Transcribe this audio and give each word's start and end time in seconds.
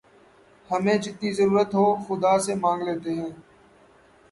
ہمیں 0.69 0.97
جتنی 0.97 1.29
ضرورت 1.33 1.69
ہو 1.75 1.85
خدا 2.05 2.33
سے 2.45 2.53
مانگ 2.63 2.81
لیتے 2.87 3.11
ہیں 3.13 3.31